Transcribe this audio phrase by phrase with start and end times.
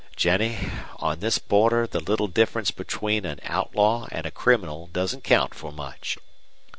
[0.15, 5.23] "Jennie, on this border the little difference between an out law and a criminal doesn't
[5.23, 6.17] count for much."